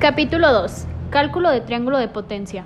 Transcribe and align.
Capítulo 0.00 0.52
2. 0.52 0.86
Cálculo 1.10 1.50
de 1.50 1.60
triángulo 1.60 1.98
de 1.98 2.06
potencia. 2.06 2.64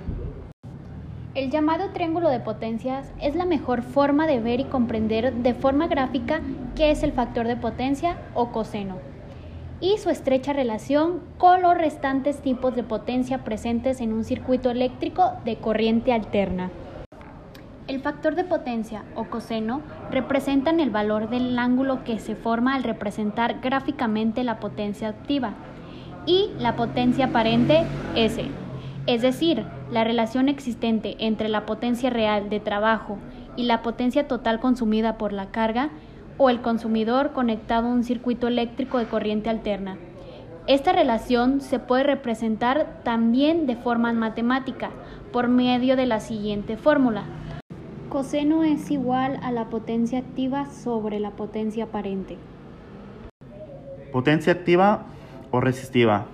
El 1.33 1.49
llamado 1.49 1.89
triángulo 1.89 2.29
de 2.29 2.39
potencias 2.39 3.11
es 3.19 3.33
la 3.33 3.45
mejor 3.45 3.81
forma 3.81 4.27
de 4.27 4.39
ver 4.39 4.59
y 4.59 4.65
comprender 4.65 5.33
de 5.33 5.55
forma 5.55 5.87
gráfica 5.87 6.41
qué 6.75 6.91
es 6.91 7.01
el 7.01 7.11
factor 7.11 7.47
de 7.47 7.55
potencia 7.55 8.17
o 8.35 8.51
coseno 8.51 8.97
y 9.81 9.97
su 9.97 10.11
estrecha 10.11 10.53
relación 10.53 11.21
con 11.39 11.63
los 11.63 11.75
restantes 11.75 12.39
tipos 12.39 12.75
de 12.75 12.83
potencia 12.83 13.43
presentes 13.43 13.99
en 13.99 14.13
un 14.13 14.23
circuito 14.25 14.69
eléctrico 14.69 15.33
de 15.43 15.55
corriente 15.55 16.13
alterna. 16.13 16.69
El 17.87 17.99
factor 17.99 18.35
de 18.35 18.43
potencia 18.43 19.05
o 19.15 19.23
coseno 19.23 19.81
representan 20.11 20.79
el 20.79 20.91
valor 20.91 21.31
del 21.31 21.57
ángulo 21.57 22.03
que 22.03 22.19
se 22.19 22.35
forma 22.35 22.75
al 22.75 22.83
representar 22.83 23.59
gráficamente 23.59 24.43
la 24.43 24.59
potencia 24.59 25.09
activa 25.09 25.55
y 26.25 26.49
la 26.59 26.75
potencia 26.75 27.25
aparente 27.25 27.83
S, 28.15 28.45
es 29.05 29.21
decir, 29.21 29.65
la 29.91 30.03
relación 30.03 30.49
existente 30.49 31.15
entre 31.19 31.49
la 31.49 31.65
potencia 31.65 32.09
real 32.09 32.49
de 32.49 32.59
trabajo 32.59 33.17
y 33.55 33.63
la 33.63 33.81
potencia 33.81 34.27
total 34.27 34.59
consumida 34.59 35.17
por 35.17 35.33
la 35.33 35.51
carga 35.51 35.89
o 36.37 36.49
el 36.49 36.61
consumidor 36.61 37.33
conectado 37.33 37.87
a 37.87 37.91
un 37.91 38.03
circuito 38.03 38.47
eléctrico 38.47 38.97
de 38.97 39.05
corriente 39.05 39.49
alterna. 39.49 39.97
Esta 40.65 40.93
relación 40.93 41.59
se 41.59 41.79
puede 41.79 42.03
representar 42.03 43.01
también 43.03 43.65
de 43.65 43.75
forma 43.75 44.13
matemática 44.13 44.91
por 45.33 45.49
medio 45.49 45.97
de 45.97 46.05
la 46.05 46.21
siguiente 46.21 46.77
fórmula. 46.77 47.25
Coseno 48.07 48.63
es 48.63 48.89
igual 48.89 49.39
a 49.43 49.51
la 49.51 49.69
potencia 49.69 50.19
activa 50.19 50.67
sobre 50.67 51.19
la 51.19 51.31
potencia 51.31 51.85
aparente. 51.85 52.37
Potencia 54.13 54.53
activa 54.53 55.05
o 55.53 55.61
resistiva. 55.61 56.25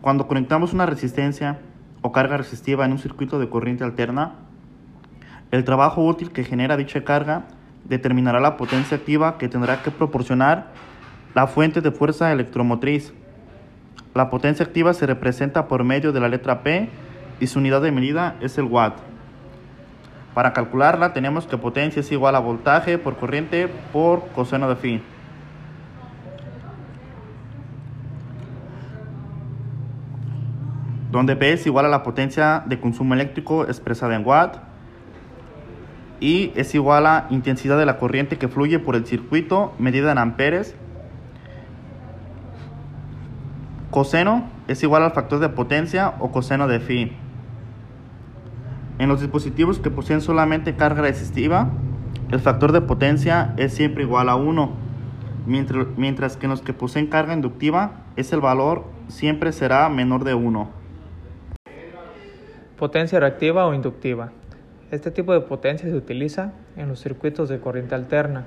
Cuando 0.00 0.26
conectamos 0.26 0.72
una 0.72 0.86
resistencia 0.86 1.58
o 2.00 2.12
carga 2.12 2.38
resistiva 2.38 2.86
en 2.86 2.92
un 2.92 2.98
circuito 2.98 3.38
de 3.38 3.50
corriente 3.50 3.84
alterna, 3.84 4.36
el 5.50 5.64
trabajo 5.64 6.02
útil 6.02 6.32
que 6.32 6.42
genera 6.42 6.78
dicha 6.78 7.04
carga 7.04 7.44
determinará 7.84 8.40
la 8.40 8.56
potencia 8.56 8.96
activa 8.96 9.36
que 9.36 9.50
tendrá 9.50 9.82
que 9.82 9.90
proporcionar 9.90 10.68
la 11.34 11.46
fuente 11.46 11.82
de 11.82 11.90
fuerza 11.90 12.32
electromotriz. 12.32 13.12
La 14.14 14.30
potencia 14.30 14.64
activa 14.64 14.94
se 14.94 15.04
representa 15.04 15.68
por 15.68 15.84
medio 15.84 16.10
de 16.10 16.20
la 16.20 16.28
letra 16.30 16.62
P 16.62 16.88
y 17.38 17.46
su 17.48 17.58
unidad 17.58 17.82
de 17.82 17.92
medida 17.92 18.36
es 18.40 18.56
el 18.56 18.64
watt. 18.64 18.96
Para 20.32 20.54
calcularla 20.54 21.12
tenemos 21.12 21.46
que 21.46 21.58
potencia 21.58 22.00
es 22.00 22.10
igual 22.10 22.34
a 22.34 22.40
voltaje 22.40 22.96
por 22.96 23.18
corriente 23.18 23.68
por 23.92 24.26
coseno 24.28 24.70
de 24.70 24.76
phi. 24.76 25.02
Donde 31.12 31.36
P 31.36 31.52
es 31.52 31.66
igual 31.66 31.84
a 31.84 31.90
la 31.90 32.02
potencia 32.02 32.62
de 32.64 32.80
consumo 32.80 33.12
eléctrico 33.12 33.66
expresada 33.66 34.16
en 34.16 34.26
watt 34.26 34.56
y 36.20 36.52
es 36.56 36.74
igual 36.74 37.04
a 37.04 37.26
intensidad 37.28 37.76
de 37.76 37.84
la 37.84 37.98
corriente 37.98 38.38
que 38.38 38.48
fluye 38.48 38.78
por 38.78 38.96
el 38.96 39.04
circuito 39.04 39.74
medida 39.78 40.10
en 40.10 40.16
amperes. 40.16 40.74
Coseno 43.90 44.44
es 44.68 44.82
igual 44.82 45.02
al 45.02 45.12
factor 45.12 45.38
de 45.38 45.50
potencia 45.50 46.14
o 46.18 46.32
coseno 46.32 46.66
de 46.66 46.80
phi. 46.80 47.12
En 48.98 49.10
los 49.10 49.20
dispositivos 49.20 49.80
que 49.80 49.90
poseen 49.90 50.22
solamente 50.22 50.76
carga 50.76 51.02
resistiva, 51.02 51.68
el 52.30 52.40
factor 52.40 52.72
de 52.72 52.80
potencia 52.80 53.52
es 53.58 53.74
siempre 53.74 54.04
igual 54.04 54.30
a 54.30 54.36
1, 54.36 54.72
mientras, 55.46 55.88
mientras 55.98 56.38
que 56.38 56.46
en 56.46 56.50
los 56.50 56.62
que 56.62 56.72
poseen 56.72 57.08
carga 57.08 57.34
inductiva, 57.34 58.04
ese 58.16 58.36
valor 58.36 58.86
siempre 59.08 59.52
será 59.52 59.90
menor 59.90 60.24
de 60.24 60.32
1. 60.32 60.81
Potencia 62.78 63.20
reactiva 63.20 63.66
o 63.66 63.74
inductiva. 63.74 64.32
Este 64.90 65.10
tipo 65.10 65.32
de 65.34 65.40
potencia 65.40 65.88
se 65.88 65.94
utiliza 65.94 66.52
en 66.76 66.88
los 66.88 67.00
circuitos 67.00 67.48
de 67.48 67.60
corriente 67.60 67.94
alterna, 67.94 68.44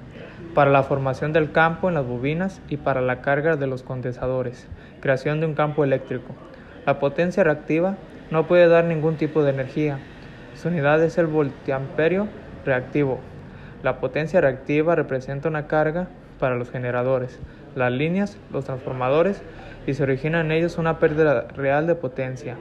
para 0.54 0.72
la 0.72 0.84
formación 0.84 1.32
del 1.32 1.52
campo 1.52 1.88
en 1.88 1.96
las 1.96 2.06
bobinas 2.06 2.60
y 2.68 2.78
para 2.78 3.02
la 3.02 3.22
carga 3.22 3.56
de 3.56 3.68
los 3.68 3.84
condensadores, 3.84 4.68
creación 5.00 5.40
de 5.40 5.46
un 5.46 5.54
campo 5.54 5.84
eléctrico. 5.84 6.36
La 6.86 7.00
potencia 7.00 7.44
reactiva 7.44 7.98
no 8.32 8.48
puede 8.48 8.68
dar 8.68 8.86
ningún 8.86 9.16
tipo 9.16 9.44
de 9.44 9.52
energía. 9.52 10.00
Su 10.56 10.70
unidad 10.70 11.02
es 11.04 11.18
el 11.18 11.28
voltiamperio 11.28 12.28
reactivo. 12.66 13.20
La 13.84 14.00
potencia 14.00 14.42
reactiva 14.42 14.96
representa 14.96 15.50
una 15.50 15.68
carga 15.68 16.08
para 16.40 16.56
los 16.56 16.72
generadores, 16.72 17.40
las 17.76 17.92
líneas, 17.92 18.38
los 18.52 18.66
transformadores 18.66 19.42
y 19.86 19.94
se 19.94 20.04
origina 20.04 20.42
en 20.42 20.52
ellos 20.52 20.78
una 20.78 21.00
pérdida 21.00 21.48
real 21.56 21.86
de 21.86 21.96
potencia 21.96 22.58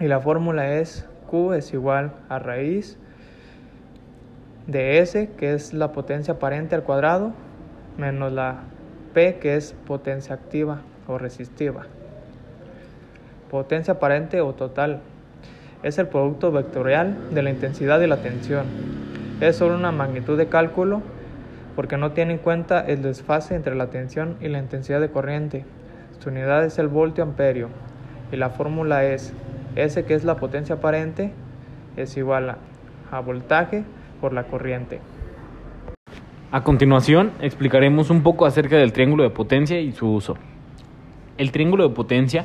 y 0.00 0.08
la 0.08 0.20
fórmula 0.20 0.74
es 0.74 1.06
Q 1.28 1.54
es 1.54 1.72
igual 1.72 2.12
a 2.28 2.38
raíz 2.38 2.98
de 4.66 4.98
S, 4.98 5.30
que 5.36 5.54
es 5.54 5.72
la 5.74 5.92
potencia 5.92 6.34
aparente 6.34 6.74
al 6.74 6.82
cuadrado, 6.82 7.32
menos 7.98 8.32
la 8.32 8.60
P, 9.14 9.38
que 9.38 9.56
es 9.56 9.74
potencia 9.86 10.34
activa 10.34 10.80
o 11.08 11.18
resistiva. 11.18 11.86
Potencia 13.50 13.94
aparente 13.94 14.40
o 14.40 14.54
total 14.54 15.00
es 15.82 15.98
el 15.98 16.06
producto 16.06 16.52
vectorial 16.52 17.16
de 17.34 17.42
la 17.42 17.50
intensidad 17.50 18.00
y 18.00 18.06
la 18.06 18.18
tensión. 18.18 18.66
Es 19.40 19.56
solo 19.56 19.74
una 19.74 19.92
magnitud 19.92 20.38
de 20.38 20.46
cálculo 20.46 21.02
porque 21.74 21.96
no 21.96 22.12
tiene 22.12 22.34
en 22.34 22.38
cuenta 22.38 22.80
el 22.80 23.02
desfase 23.02 23.54
entre 23.54 23.74
la 23.74 23.88
tensión 23.88 24.36
y 24.40 24.48
la 24.48 24.58
intensidad 24.58 25.00
de 25.00 25.10
corriente. 25.10 25.64
Su 26.20 26.28
unidad 26.28 26.64
es 26.64 26.78
el 26.78 26.88
voltio 26.88 27.24
amperio 27.24 27.68
y 28.30 28.36
la 28.36 28.50
fórmula 28.50 29.04
es 29.04 29.32
S 29.76 30.04
que 30.04 30.14
es 30.14 30.24
la 30.24 30.36
potencia 30.36 30.76
aparente 30.76 31.32
es 31.96 32.16
igual 32.16 32.56
a, 33.10 33.20
voltaje 33.20 33.84
por 34.20 34.32
la 34.32 34.44
corriente. 34.44 35.00
A 36.50 36.62
continuación 36.62 37.32
explicaremos 37.40 38.10
un 38.10 38.22
poco 38.22 38.46
acerca 38.46 38.76
del 38.76 38.92
triángulo 38.92 39.22
de 39.22 39.30
potencia 39.30 39.80
y 39.80 39.92
su 39.92 40.12
uso. 40.12 40.36
El 41.38 41.50
triángulo 41.50 41.88
de 41.88 41.94
potencia 41.94 42.44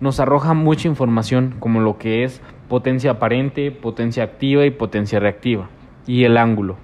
nos 0.00 0.20
arroja 0.20 0.52
mucha 0.52 0.88
información 0.88 1.54
como 1.58 1.80
lo 1.80 1.96
que 1.96 2.24
es 2.24 2.42
potencia 2.68 3.12
aparente, 3.12 3.70
potencia 3.70 4.24
activa 4.24 4.66
y 4.66 4.70
potencia 4.70 5.18
reactiva 5.18 5.68
y 6.06 6.24
el 6.24 6.36
ángulo. 6.36 6.76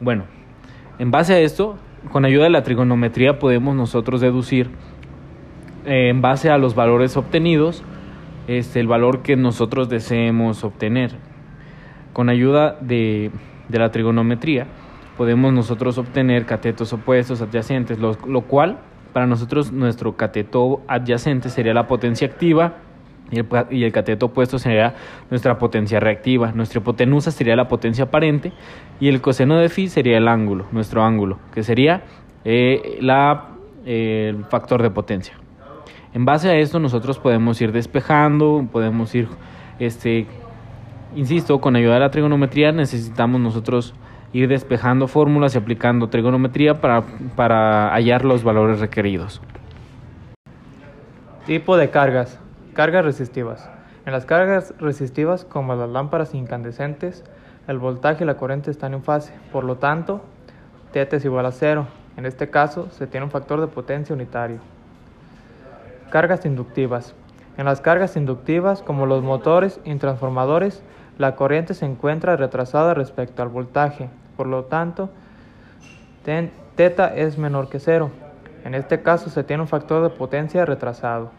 Bueno, 0.00 0.24
en 0.98 1.10
base 1.10 1.34
a 1.34 1.40
esto, 1.40 1.76
con 2.10 2.24
ayuda 2.24 2.44
de 2.44 2.50
la 2.50 2.62
trigonometría 2.62 3.38
podemos 3.38 3.74
nosotros 3.74 4.20
deducir 4.20 4.70
eh, 5.84 6.08
en 6.10 6.20
base 6.20 6.50
a 6.50 6.58
los 6.58 6.74
valores 6.76 7.16
obtenidos 7.16 7.82
este, 8.46 8.80
el 8.80 8.86
valor 8.86 9.22
que 9.22 9.36
nosotros 9.36 9.88
deseemos 9.88 10.64
obtener. 10.64 11.12
Con 12.12 12.28
ayuda 12.28 12.76
de, 12.80 13.30
la 13.70 13.90
trigonometría 13.90 14.66
podemos 15.16 15.52
nosotros 15.52 15.98
obtener 15.98 16.46
catetos 16.46 16.92
opuestos 16.92 17.40
adyacentes, 17.40 17.98
lo, 17.98 18.40
cual 18.42 18.78
para 19.12 19.26
nosotros 19.26 19.72
nuestro 19.72 20.16
cateto 20.16 20.82
adyacente 20.88 21.48
sería 21.48 21.74
la 21.74 21.86
potencia 21.86 22.26
activa 22.26 22.74
y 23.30 23.38
el, 23.38 23.46
y 23.70 23.84
el, 23.84 23.92
cateto 23.92 24.26
opuesto 24.26 24.58
sería 24.58 24.94
nuestra 25.30 25.58
potencia 25.58 26.00
reactiva. 26.00 26.52
Nuestra 26.52 26.80
hipotenusa 26.80 27.30
sería 27.30 27.56
la 27.56 27.68
potencia 27.68 28.04
aparente 28.04 28.52
y 29.00 29.08
el 29.08 29.20
coseno 29.20 29.58
de 29.58 29.68
phi 29.68 29.88
sería 29.88 30.18
el 30.18 30.28
ángulo, 30.28 30.66
nuestro 30.72 31.02
ángulo, 31.02 31.38
que 31.54 31.62
sería 31.62 32.02
eh, 32.44 32.98
la, 33.00 33.48
el 33.86 34.44
factor 34.46 34.82
de 34.82 34.90
potencia. 34.90 35.41
En 36.14 36.26
base 36.26 36.50
a 36.50 36.56
esto 36.56 36.78
nosotros 36.78 37.18
podemos 37.18 37.60
ir 37.60 37.72
despejando, 37.72 38.66
podemos 38.70 39.14
ir, 39.14 39.28
este, 39.78 40.26
insisto, 41.16 41.60
con 41.60 41.74
ayuda 41.74 41.94
de 41.94 42.00
la 42.00 42.10
trigonometría 42.10 42.70
necesitamos 42.72 43.40
nosotros 43.40 43.94
ir 44.34 44.48
despejando 44.48 45.08
fórmulas 45.08 45.54
y 45.54 45.58
aplicando 45.58 46.08
trigonometría 46.08 46.80
para, 46.80 47.02
para 47.34 47.90
hallar 47.92 48.24
los 48.24 48.44
valores 48.44 48.80
requeridos. 48.80 49.40
Tipo 51.46 51.76
de 51.76 51.90
cargas. 51.90 52.38
Cargas 52.74 53.04
resistivas. 53.04 53.70
En 54.04 54.12
las 54.12 54.24
cargas 54.26 54.74
resistivas, 54.78 55.44
como 55.44 55.74
las 55.74 55.88
lámparas 55.88 56.34
incandescentes, 56.34 57.24
el 57.68 57.78
voltaje 57.78 58.24
y 58.24 58.26
la 58.26 58.36
corriente 58.36 58.70
están 58.70 58.94
en 58.94 59.02
fase, 59.02 59.32
por 59.50 59.64
lo 59.64 59.76
tanto, 59.76 60.22
θ 60.92 61.16
es 61.16 61.24
igual 61.24 61.46
a 61.46 61.52
cero. 61.52 61.86
En 62.16 62.26
este 62.26 62.50
caso, 62.50 62.90
se 62.90 63.06
tiene 63.06 63.24
un 63.24 63.30
factor 63.30 63.60
de 63.60 63.66
potencia 63.66 64.14
unitario. 64.14 64.58
Cargas 66.12 66.44
inductivas. 66.44 67.14
En 67.56 67.64
las 67.64 67.80
cargas 67.80 68.18
inductivas, 68.18 68.82
como 68.82 69.06
los 69.06 69.22
motores 69.22 69.80
y 69.82 69.94
transformadores, 69.94 70.82
la 71.16 71.36
corriente 71.36 71.72
se 71.72 71.86
encuentra 71.86 72.36
retrasada 72.36 72.92
respecto 72.92 73.42
al 73.42 73.48
voltaje. 73.48 74.10
Por 74.36 74.46
lo 74.46 74.64
tanto, 74.64 75.08
θ 76.26 77.16
es 77.16 77.38
menor 77.38 77.70
que 77.70 77.80
cero. 77.80 78.10
En 78.62 78.74
este 78.74 79.00
caso 79.00 79.30
se 79.30 79.42
tiene 79.42 79.62
un 79.62 79.68
factor 79.68 80.02
de 80.02 80.10
potencia 80.10 80.66
retrasado. 80.66 81.30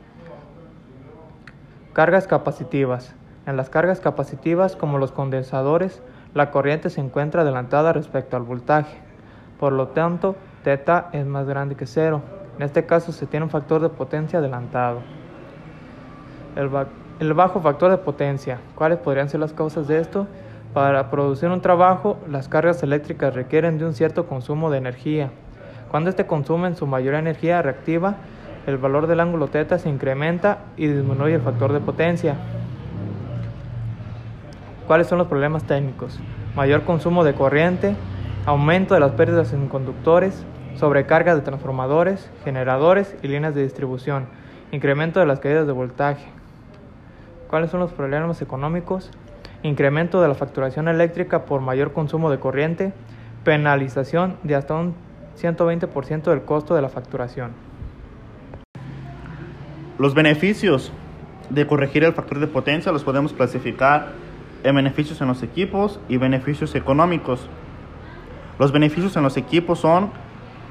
Cargas 1.93 2.25
capacitivas. 2.25 3.13
En 3.45 3.57
las 3.57 3.69
cargas 3.69 3.99
capacitivas, 3.99 4.75
como 4.75 4.97
los 4.97 5.11
condensadores, 5.11 6.01
la 6.33 6.49
corriente 6.49 6.89
se 6.89 6.99
encuentra 6.99 7.43
adelantada 7.43 7.93
respecto 7.93 8.37
al 8.37 8.41
voltaje. 8.41 8.97
Por 9.59 9.71
lo 9.71 9.89
tanto, 9.89 10.35
θ 10.63 11.09
es 11.11 11.27
más 11.27 11.45
grande 11.45 11.75
que 11.75 11.85
cero. 11.85 12.23
En 12.57 12.63
este 12.63 12.85
caso 12.85 13.11
se 13.11 13.25
tiene 13.25 13.45
un 13.45 13.49
factor 13.49 13.81
de 13.81 13.89
potencia 13.89 14.39
adelantado. 14.39 15.01
El, 16.55 16.69
el 17.19 17.33
bajo 17.33 17.61
factor 17.61 17.91
de 17.91 17.97
potencia. 17.97 18.59
¿Cuáles 18.75 18.99
podrían 18.99 19.29
ser 19.29 19.39
las 19.39 19.53
causas 19.53 19.87
de 19.87 19.99
esto? 19.99 20.27
Para 20.73 21.09
producir 21.11 21.49
un 21.49 21.61
trabajo, 21.61 22.17
las 22.29 22.47
cargas 22.47 22.81
eléctricas 22.83 23.33
requieren 23.33 23.77
de 23.77 23.85
un 23.85 23.93
cierto 23.93 24.25
consumo 24.27 24.71
de 24.71 24.79
energía. 24.79 25.29
Cuando 25.89 26.09
este 26.09 26.25
consume 26.25 26.67
en 26.67 26.75
su 26.75 26.87
mayor 26.87 27.13
energía 27.13 27.61
reactiva, 27.61 28.15
el 28.65 28.77
valor 28.77 29.07
del 29.07 29.19
ángulo 29.19 29.47
θ 29.47 29.77
se 29.77 29.89
incrementa 29.89 30.59
y 30.77 30.87
disminuye 30.87 31.35
el 31.35 31.41
factor 31.41 31.73
de 31.73 31.79
potencia. 31.79 32.35
¿Cuáles 34.87 35.07
son 35.07 35.17
los 35.17 35.27
problemas 35.27 35.63
técnicos? 35.65 36.19
Mayor 36.55 36.83
consumo 36.83 37.23
de 37.23 37.33
corriente, 37.35 37.95
aumento 38.45 38.93
de 38.95 38.99
las 38.99 39.11
pérdidas 39.11 39.53
en 39.53 39.67
conductores, 39.67 40.45
sobrecarga 40.75 41.35
de 41.35 41.41
transformadores, 41.41 42.29
generadores 42.43 43.15
y 43.21 43.27
líneas 43.27 43.55
de 43.55 43.63
distribución, 43.63 44.27
incremento 44.71 45.19
de 45.19 45.25
las 45.25 45.39
caídas 45.39 45.67
de 45.67 45.73
voltaje. 45.73 46.25
¿Cuáles 47.49 47.71
son 47.71 47.79
los 47.79 47.93
problemas 47.93 48.41
económicos? 48.41 49.11
incremento 49.63 50.21
de 50.21 50.27
la 50.27 50.35
facturación 50.35 50.87
eléctrica 50.87 51.45
por 51.45 51.61
mayor 51.61 51.93
consumo 51.93 52.29
de 52.29 52.39
corriente, 52.39 52.93
penalización 53.43 54.37
de 54.43 54.55
hasta 54.55 54.75
un 54.75 54.93
120% 55.41 56.23
del 56.23 56.41
costo 56.43 56.75
de 56.75 56.81
la 56.81 56.89
facturación. 56.89 57.51
Los 59.97 60.13
beneficios 60.13 60.91
de 61.49 61.65
corregir 61.65 62.03
el 62.03 62.13
factor 62.13 62.39
de 62.39 62.47
potencia 62.47 62.91
los 62.91 63.03
podemos 63.03 63.33
clasificar 63.33 64.11
en 64.63 64.75
beneficios 64.75 65.21
en 65.21 65.27
los 65.27 65.43
equipos 65.43 65.99
y 66.07 66.17
beneficios 66.17 66.75
económicos. 66.75 67.47
Los 68.59 68.71
beneficios 68.71 69.15
en 69.15 69.23
los 69.23 69.37
equipos 69.37 69.79
son 69.79 70.11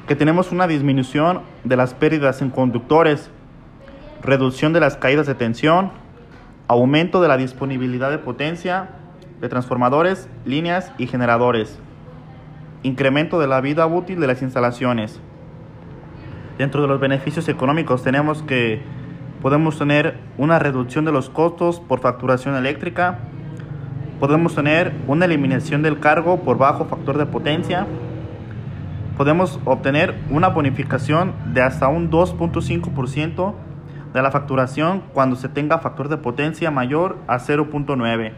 que 0.07 0.17
tenemos 0.17 0.53
una 0.53 0.67
disminución 0.67 1.43
de 1.65 1.77
las 1.77 1.95
pérdidas 1.95 2.43
en 2.43 2.51
conductores, 2.51 3.31
reducción 4.23 4.73
de 4.73 4.81
las 4.81 4.97
caídas 4.97 5.27
de 5.27 5.35
tensión, 5.35 5.93
aumento 6.69 7.23
de 7.23 7.29
la 7.29 7.37
disponibilidad 7.37 8.11
de 8.11 8.19
potencia 8.19 8.91
de 9.41 9.49
transformadores, 9.49 10.29
líneas 10.45 10.93
y 10.99 11.07
generadores, 11.07 11.79
incremento 12.83 13.41
de 13.41 13.47
la 13.47 13.61
vida 13.61 13.87
útil 13.87 14.21
de 14.21 14.27
las 14.27 14.43
instalaciones. 14.43 15.21
Dentro 16.59 16.83
de 16.83 16.89
los 16.89 17.01
beneficios 17.01 17.49
económicos 17.49 18.03
tenemos 18.03 18.43
que 18.43 18.83
podemos 19.41 19.79
tener 19.79 20.19
una 20.39 20.61
reducción 20.61 21.05
de 21.05 21.11
los 21.13 21.29
costos 21.29 21.81
por 21.81 22.01
facturación 22.01 22.55
eléctrica, 22.55 23.19
podemos 24.21 24.55
tener 24.55 24.93
una 25.09 25.25
eliminación 25.25 25.83
del 25.83 25.99
cargo 25.99 26.41
por 26.41 26.59
bajo 26.59 26.85
factor 26.85 27.19
de 27.19 27.27
potencia, 27.27 27.87
podemos 29.17 29.61
obtener 29.65 30.15
una 30.31 30.49
bonificación 30.49 31.35
de 31.53 31.63
hasta 31.63 31.89
un 31.89 32.11
2.5% 32.11 33.55
de 34.13 34.23
la 34.23 34.31
facturación 34.31 35.03
cuando 35.13 35.37
se 35.37 35.49
tenga 35.49 35.79
factor 35.79 36.09
de 36.09 36.19
potencia 36.19 36.71
mayor 36.71 37.19
a 37.27 37.39
0.9. 37.39 38.33